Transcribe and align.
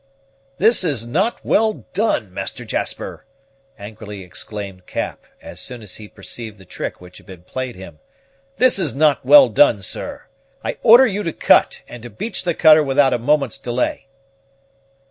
"This 0.57 0.83
is 0.83 1.05
not 1.05 1.45
well 1.45 1.85
done, 1.93 2.33
Master 2.33 2.65
Jasper!" 2.65 3.23
angrily 3.77 4.23
exclaimed 4.23 4.87
Cap, 4.87 5.25
as 5.43 5.59
soon 5.59 5.83
as 5.83 5.97
he 5.97 6.07
perceived 6.07 6.57
the 6.57 6.65
trick 6.65 6.99
which 6.99 7.17
had 7.17 7.27
been 7.27 7.43
played 7.43 7.75
him; 7.75 7.99
"this 8.57 8.79
is 8.79 8.95
not 8.95 9.23
well 9.23 9.47
done, 9.47 9.83
sir. 9.83 10.23
I 10.63 10.79
order 10.81 11.05
you 11.05 11.21
to 11.21 11.31
cut, 11.33 11.83
and 11.87 12.01
to 12.01 12.09
beach 12.09 12.45
the 12.45 12.55
cutter 12.55 12.81
without 12.81 13.13
a 13.13 13.19
moment's 13.19 13.59
delay." 13.59 14.07